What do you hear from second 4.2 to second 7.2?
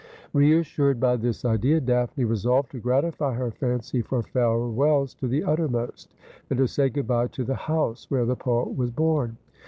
farewells to the uttermost, and to say good